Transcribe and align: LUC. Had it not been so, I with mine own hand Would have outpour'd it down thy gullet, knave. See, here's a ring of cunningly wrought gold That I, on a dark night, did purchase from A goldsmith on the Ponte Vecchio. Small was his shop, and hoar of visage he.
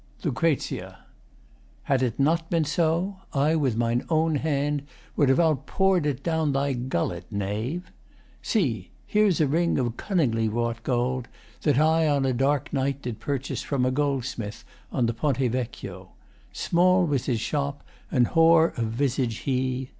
LUC. 0.23 0.67
Had 1.83 2.01
it 2.01 2.19
not 2.19 2.49
been 2.49 2.65
so, 2.65 3.17
I 3.33 3.55
with 3.55 3.77
mine 3.77 4.03
own 4.09 4.33
hand 4.33 4.81
Would 5.15 5.29
have 5.29 5.39
outpour'd 5.39 6.07
it 6.07 6.23
down 6.23 6.53
thy 6.53 6.73
gullet, 6.73 7.31
knave. 7.31 7.91
See, 8.41 8.89
here's 9.05 9.39
a 9.39 9.45
ring 9.45 9.77
of 9.77 9.97
cunningly 9.97 10.49
wrought 10.49 10.81
gold 10.81 11.27
That 11.61 11.77
I, 11.77 12.07
on 12.07 12.25
a 12.25 12.33
dark 12.33 12.73
night, 12.73 13.03
did 13.03 13.19
purchase 13.19 13.61
from 13.61 13.85
A 13.85 13.91
goldsmith 13.91 14.65
on 14.91 15.05
the 15.05 15.13
Ponte 15.13 15.37
Vecchio. 15.51 16.13
Small 16.51 17.05
was 17.05 17.27
his 17.27 17.39
shop, 17.39 17.83
and 18.09 18.25
hoar 18.25 18.69
of 18.77 18.85
visage 18.87 19.37
he. 19.45 19.87